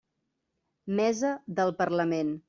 Mesa 0.99 1.31
del 1.59 1.75
Parlament. 1.83 2.33